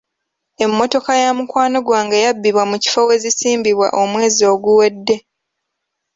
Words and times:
Emmotoka 0.63 1.11
ya 1.23 1.29
mukwano 1.37 1.77
gwange 1.87 2.17
yabbibwa 2.25 2.63
mu 2.71 2.77
kifo 2.83 3.01
we 3.07 3.15
zisimbibwa 3.23 3.87
omwezi 4.01 4.43
oguwedde. 4.53 5.15